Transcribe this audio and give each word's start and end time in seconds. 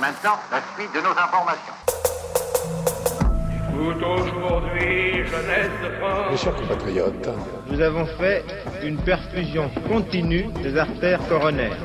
Maintenant, 0.00 0.38
la 0.52 0.62
suite 0.76 0.94
de 0.94 1.00
nos 1.00 1.10
informations. 1.10 1.74
aujourd'hui, 3.74 5.24
jeunesse 5.26 5.72
de 5.82 5.90
France. 5.98 6.30
Mes 6.30 6.36
chers 6.36 6.54
compatriotes, 6.54 7.28
Nous 7.68 7.80
avons 7.80 8.06
fait 8.06 8.44
une 8.84 8.96
perfusion 8.98 9.68
continue 9.88 10.46
des 10.62 10.76
artères 10.76 11.26
coronaires. 11.28 11.76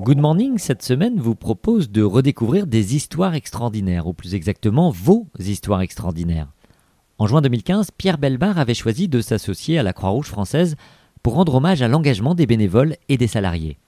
Good 0.00 0.18
Morning, 0.18 0.58
cette 0.58 0.82
semaine, 0.82 1.18
vous 1.18 1.34
propose 1.34 1.90
de 1.90 2.02
redécouvrir 2.02 2.66
des 2.66 2.94
histoires 2.94 3.34
extraordinaires, 3.34 4.06
ou 4.06 4.12
plus 4.12 4.34
exactement 4.34 4.90
vos 4.90 5.28
histoires 5.38 5.80
extraordinaires. 5.80 6.48
En 7.16 7.26
juin 7.26 7.40
2015, 7.40 7.90
Pierre 7.96 8.18
Belbar 8.18 8.58
avait 8.58 8.74
choisi 8.74 9.08
de 9.08 9.22
s'associer 9.22 9.78
à 9.78 9.82
la 9.82 9.94
Croix-Rouge 9.94 10.26
française 10.26 10.76
pour 11.22 11.34
rendre 11.34 11.54
hommage 11.54 11.80
à 11.80 11.88
l'engagement 11.88 12.34
des 12.34 12.46
bénévoles 12.46 12.96
et 13.08 13.16
des 13.16 13.28
salariés. 13.28 13.78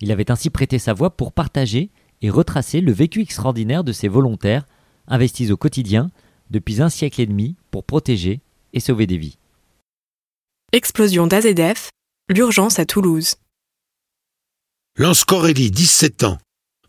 Il 0.00 0.12
avait 0.12 0.30
ainsi 0.30 0.50
prêté 0.50 0.78
sa 0.78 0.94
voix 0.94 1.10
pour 1.10 1.32
partager 1.32 1.90
et 2.22 2.30
retracer 2.30 2.80
le 2.80 2.92
vécu 2.92 3.20
extraordinaire 3.20 3.84
de 3.84 3.92
ces 3.92 4.08
volontaires 4.08 4.66
investis 5.06 5.50
au 5.50 5.56
quotidien 5.56 6.10
depuis 6.50 6.80
un 6.80 6.88
siècle 6.88 7.20
et 7.20 7.26
demi 7.26 7.56
pour 7.70 7.84
protéger 7.84 8.40
et 8.72 8.80
sauver 8.80 9.06
des 9.06 9.18
vies. 9.18 9.38
Explosion 10.72 11.26
d'AZF, 11.26 11.90
l'urgence 12.28 12.78
à 12.78 12.86
Toulouse. 12.86 13.36
Lorsque 14.96 15.32
Aurélie, 15.32 15.70
17 15.70 16.24
ans, 16.24 16.38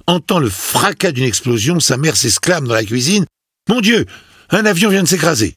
entend 0.07 0.39
le 0.39 0.49
fracas 0.49 1.11
d'une 1.11 1.25
explosion, 1.25 1.79
sa 1.79 1.97
mère 1.97 2.17
s'exclame 2.17 2.67
dans 2.67 2.73
la 2.73 2.83
cuisine 2.83 3.25
Mon 3.69 3.81
Dieu, 3.81 4.05
un 4.49 4.65
avion 4.65 4.89
vient 4.89 5.03
de 5.03 5.07
s'écraser. 5.07 5.55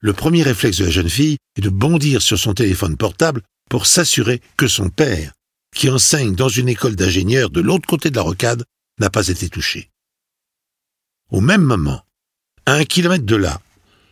Le 0.00 0.12
premier 0.12 0.42
réflexe 0.42 0.78
de 0.78 0.84
la 0.84 0.90
jeune 0.90 1.08
fille 1.08 1.36
est 1.56 1.60
de 1.60 1.70
bondir 1.70 2.22
sur 2.22 2.38
son 2.38 2.54
téléphone 2.54 2.96
portable 2.96 3.42
pour 3.70 3.86
s'assurer 3.86 4.40
que 4.56 4.66
son 4.66 4.90
père, 4.90 5.32
qui 5.74 5.88
enseigne 5.88 6.34
dans 6.34 6.48
une 6.48 6.68
école 6.68 6.96
d'ingénieurs 6.96 7.50
de 7.50 7.60
l'autre 7.60 7.86
côté 7.86 8.10
de 8.10 8.16
la 8.16 8.22
rocade, 8.22 8.64
n'a 8.98 9.10
pas 9.10 9.28
été 9.28 9.48
touché. 9.48 9.90
Au 11.30 11.40
même 11.40 11.62
moment, 11.62 12.02
à 12.66 12.74
un 12.74 12.84
kilomètre 12.84 13.24
de 13.24 13.36
là, 13.36 13.60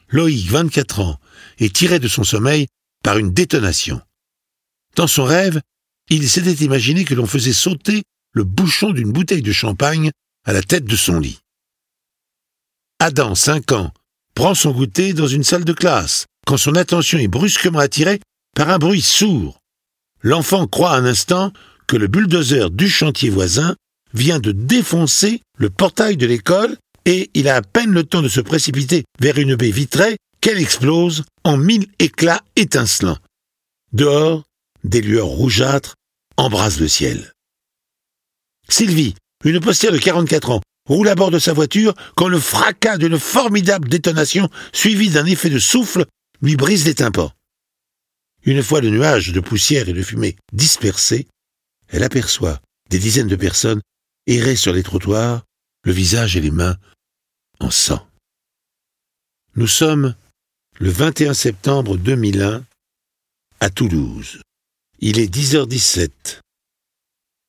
Loïc, 0.09 0.49
24 0.49 1.01
ans, 1.01 1.21
est 1.59 1.75
tiré 1.75 1.99
de 1.99 2.09
son 2.09 2.25
sommeil 2.25 2.67
par 3.03 3.19
une 3.19 3.33
détonation. 3.33 4.01
Dans 4.97 5.07
son 5.07 5.25
rêve, 5.25 5.61
il 6.09 6.29
s'était 6.29 6.65
imaginé 6.65 7.05
que 7.05 7.15
l'on 7.15 7.27
faisait 7.27 7.53
sauter 7.53 8.03
le 8.33 8.45
bouchon 8.45 8.91
d'une 8.91 9.13
bouteille 9.13 9.43
de 9.43 9.53
champagne 9.53 10.11
à 10.45 10.53
la 10.53 10.63
tête 10.63 10.85
de 10.85 10.97
son 10.97 11.21
lit. 11.21 11.39
Adam, 12.99 13.35
5 13.35 13.73
ans, 13.73 13.93
prend 14.35 14.55
son 14.55 14.73
goûter 14.73 15.13
dans 15.13 15.27
une 15.27 15.45
salle 15.45 15.65
de 15.65 15.73
classe, 15.73 16.27
quand 16.47 16.57
son 16.57 16.75
attention 16.75 17.19
est 17.19 17.29
brusquement 17.29 17.79
attirée 17.79 18.21
par 18.55 18.71
un 18.71 18.79
bruit 18.79 19.03
sourd. 19.03 19.60
L'enfant 20.23 20.67
croit 20.67 20.95
un 20.95 21.05
instant 21.05 21.53
que 21.87 21.97
le 21.97 22.07
bulldozer 22.07 22.71
du 22.71 22.89
chantier 22.89 23.31
voisin 23.31 23.75
vient 24.13 24.39
de 24.39 24.53
défoncer 24.53 25.41
le 25.57 25.71
portail 25.71 26.17
de 26.17 26.27
l'école 26.27 26.77
et 27.07 27.31
il 27.35 27.49
a 27.49 27.57
à 27.57 27.63
peine 27.63 27.93
le 27.93 28.05
temps 28.05 28.23
de 28.23 28.29
se 28.29 28.41
précipiter 28.41 29.05
vers 29.21 29.39
une 29.39 29.55
baie 29.55 29.71
vitrée 29.71 30.17
qu'elle 30.41 30.59
explose 30.59 31.25
en 31.45 31.57
mille 31.57 31.87
éclats 31.99 32.43
étincelants. 32.57 33.19
Dehors, 33.93 34.45
des 34.85 35.01
lueurs 35.01 35.27
rougeâtres 35.27 35.95
embrassent 36.37 36.81
le 36.81 36.89
ciel. 36.89 37.33
Sylvie, 38.69 39.15
une 39.45 39.61
postière 39.61 39.93
de 39.93 39.99
44 39.99 40.51
ans, 40.51 40.61
roule 40.89 41.09
à 41.09 41.15
bord 41.15 41.31
de 41.31 41.39
sa 41.39 41.53
voiture 41.53 41.95
quand 42.15 42.29
le 42.29 42.39
fracas 42.39 42.99
d'une 42.99 43.19
formidable 43.19 43.89
détonation 43.89 44.49
suivie 44.73 45.11
d'un 45.11 45.27
effet 45.27 45.51
de 45.51 45.59
souffle 45.59 46.07
lui 46.43 46.57
brise 46.57 46.87
les 46.87 46.95
tympans. 46.95 47.33
Une 48.45 48.63
fois 48.63 48.81
le 48.81 48.91
nuage 48.91 49.33
de 49.33 49.41
poussière 49.41 49.89
et 49.89 49.93
de 49.93 50.03
fumée 50.03 50.37
dispersé, 50.53 51.27
elle 51.89 52.03
aperçoit 52.03 52.61
des 52.89 52.99
dizaines 52.99 53.29
de 53.29 53.37
personnes 53.37 53.81
errer 54.27 54.57
sur 54.57 54.73
les 54.73 54.83
trottoirs, 54.83 55.45
le 55.85 55.93
visage 55.93 56.37
et 56.37 56.41
les 56.41 56.51
mains 56.51 56.77
en 57.59 57.71
sang. 57.71 58.07
Nous 59.57 59.67
sommes 59.67 60.15
le 60.79 60.91
21 60.91 61.35
septembre 61.35 61.97
2001 61.97 62.65
à 63.61 63.71
Toulouse. 63.71 64.41
Il 65.01 65.19
est 65.19 65.33
10h17. 65.33 66.41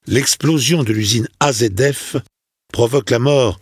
L'explosion 0.08 0.84
de 0.84 0.94
l'usine 0.94 1.28
AZF 1.40 2.18
provoque 2.74 3.12
la 3.12 3.20
mort 3.20 3.60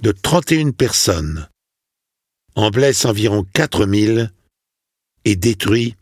de 0.00 0.12
31 0.12 0.70
personnes, 0.70 1.48
en 2.54 2.70
blesse 2.70 3.04
environ 3.04 3.44
4000 3.52 4.30
et 5.24 5.36
détruit 5.36 5.96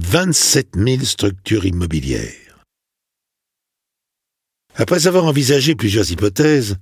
27 0.00 0.76
000 0.76 1.04
structures 1.04 1.66
immobilières. 1.66 2.58
Après 4.76 5.06
avoir 5.06 5.24
envisagé 5.24 5.74
plusieurs 5.74 6.10
hypothèses, 6.12 6.76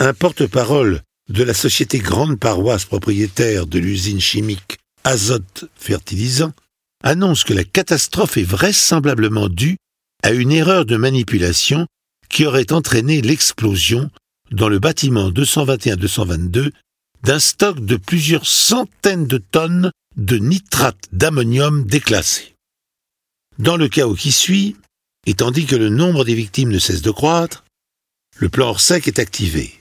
un 0.00 0.14
porte-parole 0.14 1.02
de 1.28 1.42
la 1.42 1.54
société 1.54 1.98
Grande 1.98 2.40
Paroisse 2.40 2.86
propriétaire 2.86 3.66
de 3.66 3.78
l'usine 3.78 4.20
chimique 4.20 4.78
Azote 5.04 5.66
Fertilisant 5.76 6.52
annonce 7.02 7.44
que 7.44 7.52
la 7.52 7.64
catastrophe 7.64 8.38
est 8.38 8.42
vraisemblablement 8.42 9.48
due 9.48 9.76
à 10.22 10.30
une 10.32 10.50
erreur 10.50 10.86
de 10.86 10.96
manipulation 10.96 11.86
qui 12.30 12.46
aurait 12.46 12.72
entraîné 12.72 13.20
l'explosion 13.20 14.10
dans 14.50 14.70
le 14.70 14.78
bâtiment 14.78 15.30
221-222 15.30 16.70
d'un 17.24 17.38
stock 17.38 17.80
de 17.80 17.96
plusieurs 17.96 18.46
centaines 18.46 19.26
de 19.26 19.38
tonnes 19.38 19.90
de 20.16 20.36
nitrate 20.36 21.08
d'ammonium 21.12 21.84
déclassé. 21.84 22.54
Dans 23.58 23.76
le 23.76 23.88
chaos 23.88 24.14
qui 24.14 24.30
suit, 24.30 24.76
et 25.26 25.34
tandis 25.34 25.64
que 25.64 25.76
le 25.76 25.88
nombre 25.88 26.24
des 26.24 26.34
victimes 26.34 26.68
ne 26.68 26.78
cesse 26.78 27.02
de 27.02 27.10
croître, 27.10 27.64
le 28.36 28.48
plan 28.50 28.68
hors 28.68 28.80
sec 28.80 29.08
est 29.08 29.18
activé. 29.18 29.80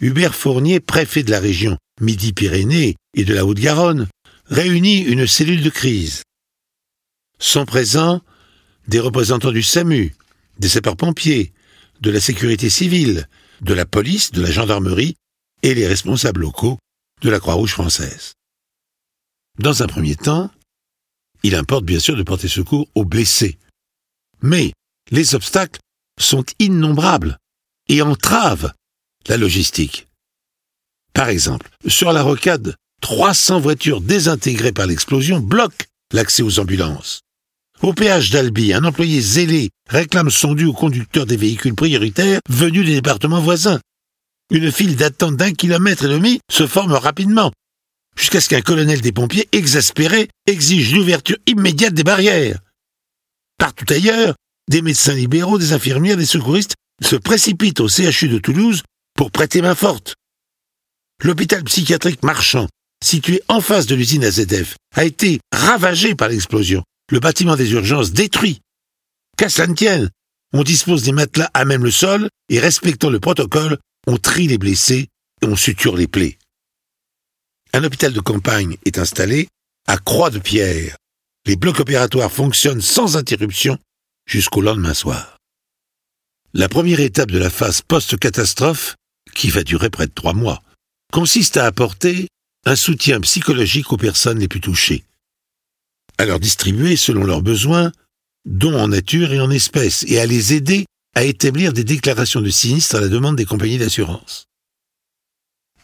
Hubert 0.00 0.34
Fournier, 0.34 0.80
préfet 0.80 1.22
de 1.22 1.30
la 1.30 1.40
région 1.40 1.78
Midi-Pyrénées 2.00 2.96
et 3.14 3.24
de 3.24 3.34
la 3.34 3.46
Haute-Garonne, 3.46 4.06
réunit 4.46 5.00
une 5.00 5.26
cellule 5.26 5.62
de 5.62 5.70
crise. 5.70 6.22
Sont 7.38 7.64
présents 7.64 8.20
des 8.86 9.00
représentants 9.00 9.52
du 9.52 9.62
SAMU, 9.62 10.14
des 10.58 10.68
sapeurs-pompiers, 10.68 11.52
de 12.00 12.10
la 12.10 12.20
sécurité 12.20 12.70
civile, 12.70 13.28
de 13.60 13.74
la 13.74 13.86
police, 13.86 14.30
de 14.30 14.42
la 14.42 14.50
gendarmerie 14.50 15.16
et 15.62 15.74
les 15.74 15.86
responsables 15.86 16.42
locaux 16.42 16.78
de 17.22 17.30
la 17.30 17.40
Croix-Rouge 17.40 17.72
française. 17.72 18.32
Dans 19.58 19.82
un 19.82 19.86
premier 19.86 20.14
temps, 20.14 20.50
il 21.42 21.54
importe 21.54 21.84
bien 21.84 21.98
sûr 21.98 22.16
de 22.16 22.22
porter 22.22 22.48
secours 22.48 22.88
aux 22.94 23.04
blessés. 23.04 23.58
Mais 24.42 24.72
les 25.10 25.34
obstacles 25.34 25.80
sont 26.20 26.44
innombrables 26.58 27.38
et 27.88 28.02
entravent 28.02 28.72
la 29.26 29.36
logistique. 29.36 30.06
Par 31.12 31.28
exemple, 31.28 31.70
sur 31.86 32.12
la 32.12 32.22
rocade, 32.22 32.76
300 33.00 33.60
voitures 33.60 34.00
désintégrées 34.00 34.72
par 34.72 34.86
l'explosion 34.86 35.40
bloquent 35.40 35.86
l'accès 36.12 36.42
aux 36.42 36.58
ambulances. 36.58 37.22
Au 37.82 37.92
péage 37.92 38.30
d'Albi, 38.30 38.72
un 38.72 38.84
employé 38.84 39.20
zélé 39.20 39.70
réclame 39.88 40.30
son 40.30 40.54
dû 40.54 40.64
au 40.64 40.72
conducteur 40.72 41.26
des 41.26 41.36
véhicules 41.36 41.74
prioritaires 41.74 42.40
venus 42.48 42.84
des 42.84 42.94
départements 42.94 43.40
voisins. 43.40 43.80
Une 44.50 44.72
file 44.72 44.96
d'attente 44.96 45.36
d'un 45.36 45.52
kilomètre 45.52 46.06
et 46.06 46.08
demi 46.08 46.40
se 46.50 46.66
forme 46.66 46.92
rapidement, 46.92 47.52
jusqu'à 48.16 48.40
ce 48.40 48.48
qu'un 48.48 48.62
colonel 48.62 49.02
des 49.02 49.12
pompiers, 49.12 49.48
exaspéré, 49.52 50.30
exige 50.46 50.94
l'ouverture 50.94 51.36
immédiate 51.46 51.92
des 51.92 52.04
barrières. 52.04 52.58
Partout 53.58 53.84
ailleurs, 53.90 54.34
des 54.70 54.80
médecins 54.80 55.14
libéraux, 55.14 55.58
des 55.58 55.74
infirmières, 55.74 56.16
des 56.16 56.26
secouristes 56.26 56.74
se 57.02 57.16
précipitent 57.16 57.80
au 57.80 57.88
CHU 57.88 58.28
de 58.28 58.38
Toulouse 58.38 58.82
pour 59.14 59.30
prêter 59.30 59.60
main 59.60 59.74
forte. 59.74 60.14
L'hôpital 61.22 61.62
psychiatrique 61.64 62.22
marchand, 62.22 62.68
situé 63.04 63.42
en 63.48 63.60
face 63.60 63.86
de 63.86 63.94
l'usine 63.94 64.24
AZF, 64.24 64.76
a 64.94 65.04
été 65.04 65.40
ravagé 65.52 66.14
par 66.14 66.28
l'explosion, 66.28 66.84
le 67.10 67.20
bâtiment 67.20 67.56
des 67.56 67.72
urgences 67.72 68.12
détruit. 68.12 68.60
Qu'à 69.36 69.48
cela 69.48 69.66
ne 69.66 69.74
tienne, 69.74 70.10
on 70.52 70.62
dispose 70.62 71.02
des 71.02 71.12
matelas 71.12 71.50
à 71.52 71.64
même 71.64 71.84
le 71.84 71.90
sol 71.90 72.28
et 72.48 72.60
respectant 72.60 73.10
le 73.10 73.20
protocole, 73.20 73.78
on 74.08 74.16
trie 74.16 74.46
les 74.46 74.56
blessés 74.56 75.08
et 75.42 75.46
on 75.46 75.54
suture 75.54 75.94
les 75.94 76.08
plaies. 76.08 76.38
Un 77.74 77.84
hôpital 77.84 78.14
de 78.14 78.20
campagne 78.20 78.78
est 78.86 78.96
installé 78.96 79.48
à 79.86 79.98
Croix-de-Pierre. 79.98 80.96
Les 81.44 81.56
blocs 81.56 81.80
opératoires 81.80 82.32
fonctionnent 82.32 82.80
sans 82.80 83.18
interruption 83.18 83.76
jusqu'au 84.24 84.62
lendemain 84.62 84.94
soir. 84.94 85.36
La 86.54 86.70
première 86.70 87.00
étape 87.00 87.30
de 87.30 87.38
la 87.38 87.50
phase 87.50 87.82
post-catastrophe, 87.82 88.96
qui 89.34 89.50
va 89.50 89.62
durer 89.62 89.90
près 89.90 90.06
de 90.06 90.14
trois 90.14 90.32
mois, 90.32 90.62
consiste 91.12 91.58
à 91.58 91.66
apporter 91.66 92.28
un 92.64 92.76
soutien 92.76 93.20
psychologique 93.20 93.92
aux 93.92 93.98
personnes 93.98 94.38
les 94.38 94.48
plus 94.48 94.62
touchées, 94.62 95.04
à 96.16 96.24
leur 96.24 96.40
distribuer 96.40 96.96
selon 96.96 97.24
leurs 97.24 97.42
besoins, 97.42 97.92
dons 98.46 98.78
en 98.78 98.88
nature 98.88 99.34
et 99.34 99.40
en 99.40 99.50
espèces, 99.50 100.02
et 100.08 100.18
à 100.18 100.24
les 100.24 100.54
aider 100.54 100.86
à 101.18 101.24
établir 101.24 101.72
des 101.72 101.82
déclarations 101.82 102.40
de 102.40 102.48
sinistre 102.48 102.94
à 102.94 103.00
la 103.00 103.08
demande 103.08 103.34
des 103.34 103.44
compagnies 103.44 103.78
d'assurance. 103.78 104.46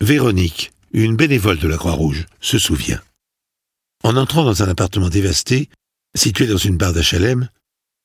Véronique, 0.01 0.71
une 0.93 1.17
bénévole 1.17 1.59
de 1.59 1.67
la 1.67 1.77
Croix-Rouge, 1.77 2.27
se 2.41 2.57
souvient. 2.57 3.03
En 4.05 4.17
entrant 4.17 4.45
dans 4.45 4.63
un 4.63 4.69
appartement 4.69 5.09
dévasté, 5.09 5.71
situé 6.15 6.47
dans 6.47 6.57
une 6.57 6.77
barre 6.77 6.93
d'HLM, 6.93 7.49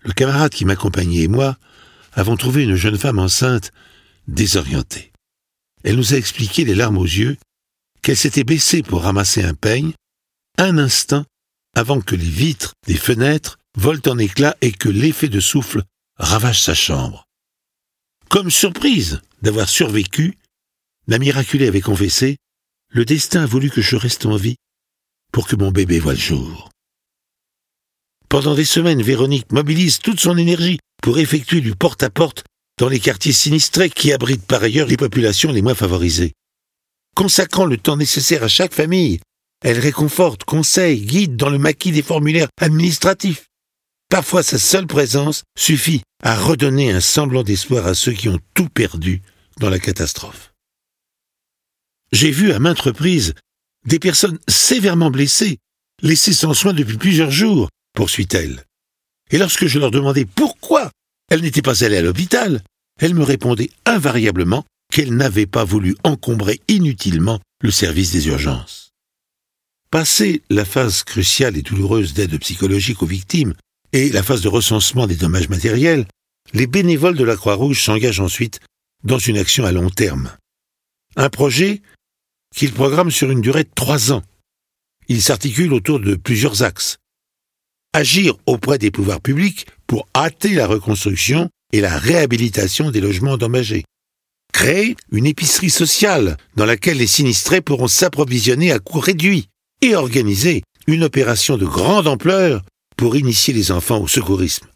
le 0.02 0.14
camarade 0.14 0.52
qui 0.52 0.66
m'accompagnait 0.66 1.22
et 1.22 1.28
moi 1.28 1.56
avons 2.14 2.36
trouvé 2.36 2.64
une 2.64 2.74
jeune 2.74 2.98
femme 2.98 3.20
enceinte 3.20 3.74
désorientée. 4.28 5.12
Elle 5.84 5.98
nous 5.98 6.16
a 6.16 6.18
expliqué, 6.18 6.66
les 6.66 6.74
larmes 6.74 6.98
aux 6.98 7.04
yeux, 7.04 7.38
qu'elle 8.02 8.18
s'était 8.18 8.44
baissée 8.44 8.82
pour 8.82 9.04
ramasser 9.04 9.44
un 9.44 9.54
peigne, 9.54 9.94
un 10.58 10.80
instant 10.80 11.26
avant 11.76 12.02
que 12.02 12.16
les 12.16 12.26
vitres 12.26 12.74
des 12.88 12.98
fenêtres 12.98 13.60
volent 13.78 14.02
en 14.08 14.18
éclats 14.18 14.58
et 14.62 14.72
que 14.72 14.90
l'effet 14.90 15.30
de 15.30 15.40
souffle 15.40 15.84
ravage 16.20 16.62
sa 16.62 16.74
chambre. 16.74 17.26
Comme 18.30 18.52
surprise 18.52 19.22
d'avoir 19.42 19.70
survécu, 19.70 20.38
la 21.08 21.18
miraculée 21.18 21.68
avait 21.68 21.82
confessé 21.82 22.38
Le 22.90 23.06
destin 23.06 23.44
a 23.44 23.46
voulu 23.46 23.70
que 23.70 23.82
je 23.82 23.96
reste 23.96 24.26
en 24.26 24.36
vie 24.36 24.58
pour 25.32 25.48
que 25.48 25.56
mon 25.56 25.72
bébé 25.72 26.00
voie 26.00 26.14
le 26.14 26.20
jour. 26.20 26.70
Pendant 28.28 28.54
des 28.54 28.66
semaines, 28.66 29.02
Véronique 29.02 29.52
mobilise 29.52 30.00
toute 30.00 30.20
son 30.20 30.38
énergie 30.38 30.80
pour 31.02 31.18
effectuer 31.20 31.62
du 31.62 31.76
porte-à-porte 31.76 32.44
dans 32.78 32.90
les 32.90 33.00
quartiers 33.00 33.34
sinistrés 33.34 33.90
qui 33.90 34.12
abritent 34.12 34.46
par 34.46 34.62
ailleurs 34.62 34.88
les 34.88 34.98
populations 34.98 35.52
les 35.52 35.62
moins 35.62 35.76
favorisées. 35.76 36.34
Consacrant 37.16 37.66
le 37.66 37.78
temps 37.78 37.98
nécessaire 37.98 38.44
à 38.44 38.48
chaque 38.48 38.74
famille, 38.74 39.20
elle 39.64 39.80
réconforte, 39.80 40.44
conseille, 40.44 41.02
guide 41.02 41.36
dans 41.36 41.50
le 41.50 41.58
maquis 41.58 41.92
des 41.92 42.04
formulaires 42.04 42.50
administratifs. 42.60 43.49
Parfois 44.10 44.42
sa 44.42 44.58
seule 44.58 44.88
présence 44.88 45.44
suffit 45.56 46.02
à 46.24 46.36
redonner 46.36 46.92
un 46.92 47.00
semblant 47.00 47.44
d'espoir 47.44 47.86
à 47.86 47.94
ceux 47.94 48.12
qui 48.12 48.28
ont 48.28 48.40
tout 48.56 48.68
perdu 48.68 49.22
dans 49.60 49.70
la 49.70 49.80
catastrophe. 49.80 50.52
J'ai 52.12 52.32
vu 52.32 52.52
à 52.52 52.60
maintes 52.60 52.80
reprises 52.80 53.36
des 53.86 54.00
personnes 54.00 54.40
sévèrement 54.48 55.12
blessées, 55.12 55.60
laissées 56.02 56.34
sans 56.34 56.56
soins 56.56 56.74
depuis 56.74 56.98
plusieurs 56.98 57.30
jours, 57.30 57.70
poursuit-elle. 57.94 58.64
Et 59.30 59.38
lorsque 59.38 59.68
je 59.68 59.78
leur 59.78 59.92
demandais 59.92 60.26
pourquoi 60.26 60.90
elles 61.30 61.42
n'étaient 61.42 61.62
pas 61.62 61.84
allées 61.84 61.98
à 61.98 62.02
l'hôpital, 62.02 62.64
elles 63.00 63.14
me 63.14 63.24
répondaient 63.24 63.70
invariablement 63.86 64.66
qu'elles 64.92 65.16
n'avaient 65.16 65.46
pas 65.46 65.64
voulu 65.64 65.96
encombrer 66.04 66.60
inutilement 66.68 67.40
le 67.62 67.70
service 67.70 68.12
des 68.12 68.28
urgences. 68.28 68.90
Passée 69.92 70.42
la 70.50 70.66
phase 70.66 71.04
cruciale 71.04 71.58
et 71.58 71.62
douloureuse 71.62 72.14
d'aide 72.14 72.40
psychologique 72.40 73.04
aux 73.04 73.08
victimes 73.08 73.54
et 73.94 74.10
la 74.10 74.24
phase 74.24 74.42
de 74.42 74.48
recensement 74.48 75.08
des 75.08 75.16
dommages 75.16 75.50
matériels, 75.50 76.06
les 76.54 76.68
bénévoles 76.68 77.18
de 77.18 77.24
la 77.24 77.36
Croix-Rouge 77.36 77.84
s'engagent 77.84 78.20
ensuite 78.20 78.60
dans 79.04 79.20
une 79.20 79.38
action 79.38 79.66
à 79.66 79.72
long 79.72 79.90
terme. 79.90 80.32
Un 81.16 81.30
projet 81.30 81.82
qu'ils 82.56 82.74
programment 82.74 83.12
sur 83.12 83.32
une 83.32 83.42
durée 83.42 83.64
de 83.64 83.70
trois 83.74 84.12
ans. 84.12 84.24
Il 85.08 85.22
s'articule 85.22 85.74
autour 85.74 86.00
de 86.00 86.16
plusieurs 86.16 86.64
axes. 86.64 86.98
Agir 87.94 88.36
auprès 88.46 88.78
des 88.78 88.92
pouvoirs 88.92 89.22
publics 89.22 89.68
pour 89.88 90.08
hâter 90.16 90.54
la 90.54 90.68
reconstruction 90.68 91.50
et 91.74 91.82
la 91.82 91.98
réhabilitation 91.98 92.92
des 92.92 93.02
logements 93.02 93.32
endommagés. 93.32 93.86
Créer 94.54 94.96
une 95.12 95.26
épicerie 95.26 95.70
sociale 95.70 96.38
dans 96.56 96.66
laquelle 96.66 96.98
les 96.98 97.08
sinistrés 97.08 97.62
pourront 97.62 97.88
s'approvisionner 97.88 98.72
à 98.72 98.80
coût 98.80 99.00
réduit 99.00 99.48
et 99.82 99.96
organiser 99.96 100.64
une 100.88 101.04
opération 101.04 101.58
de 101.58 101.66
grande 101.66 102.08
ampleur 102.08 102.64
pour 103.00 103.16
initier 103.16 103.54
les 103.54 103.72
enfants 103.72 104.02
au 104.02 104.10
secourisme. 104.10 104.68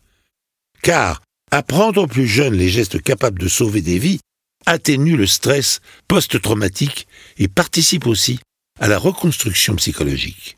Car 0.82 1.22
apprendre 1.52 2.04
aux 2.04 2.08
plus 2.08 2.26
jeunes 2.26 2.54
les 2.54 2.70
gestes 2.70 3.02
capables 3.02 3.38
de 3.38 3.50
sauver 3.50 3.82
des 3.82 4.00
vies 4.00 4.22
atténue 4.66 5.18
le 5.18 5.28
stress 5.28 5.82
post-traumatique 6.08 7.06
et 7.38 7.50
participe 7.50 8.08
aussi 8.08 8.40
à 8.80 8.88
la 8.88 8.98
reconstruction 8.98 9.76
psychologique. 9.76 10.56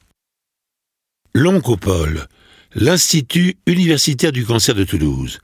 L'Oncopole, 1.33 2.27
l'Institut 2.75 3.57
universitaire 3.65 4.31
du 4.31 4.45
cancer 4.45 4.75
de 4.75 4.83
Toulouse, 4.83 5.39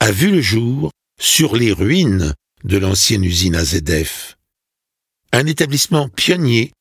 a 0.00 0.10
vu 0.10 0.32
le 0.32 0.40
jour 0.40 0.90
sur 1.20 1.54
les 1.54 1.70
ruines 1.70 2.34
de 2.64 2.76
l'ancienne 2.76 3.22
usine 3.22 3.54
AZF. 3.54 4.36
Un 5.30 5.46
établissement 5.46 6.08
pionnier 6.08 6.72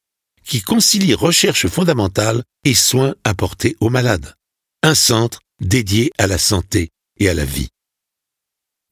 qui 0.44 0.64
concilie 0.64 1.14
recherche 1.14 1.68
fondamentale 1.68 2.42
et 2.66 2.74
soins 2.74 3.14
apportés 3.24 3.78
aux 3.80 3.92
malades. 3.92 4.34
Un 4.84 4.96
centre 4.96 5.42
dédié 5.60 6.12
à 6.18 6.26
la 6.26 6.40
santé 6.40 6.90
et 7.20 7.30
à 7.30 7.36
la 7.36 7.46
vie. 7.46 7.70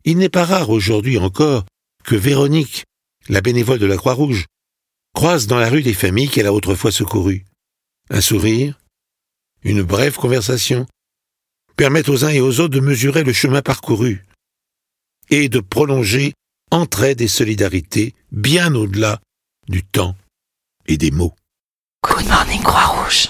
Il 0.06 0.18
n'est 0.18 0.30
pas 0.30 0.46
rare 0.46 0.70
aujourd'hui 0.70 1.18
encore 1.18 1.66
que 2.04 2.16
Véronique, 2.16 2.86
la 3.28 3.42
bénévole 3.42 3.80
de 3.80 3.88
la 3.88 3.98
Croix-Rouge, 3.98 4.46
croise 5.16 5.48
dans 5.48 5.58
la 5.58 5.68
rue 5.68 5.82
des 5.82 5.96
familles 5.96 6.30
qu'elle 6.30 6.46
a 6.46 6.54
autrefois 6.54 6.92
secourues. 6.92 7.44
Un 8.12 8.22
sourire, 8.22 8.80
une 9.64 9.82
brève 9.82 10.16
conversation, 10.16 10.86
permettent 11.76 12.10
aux 12.10 12.24
uns 12.24 12.30
et 12.30 12.40
aux 12.40 12.60
autres 12.60 12.76
de 12.76 12.80
mesurer 12.80 13.24
le 13.24 13.34
chemin 13.34 13.64
parcouru 13.64 14.24
et 15.32 15.50
de 15.50 15.60
prolonger 15.60 16.34
entraide 16.70 17.22
et 17.22 17.28
solidarité 17.28 18.14
bien 18.32 18.76
au-delà 18.76 19.20
du 19.68 19.84
temps 19.84 20.16
et 20.86 20.98
des 20.98 21.12
mots. 21.12 21.34
Good 22.04 22.28
Morning 22.28 22.62
Croix-Rouge. 22.62 23.30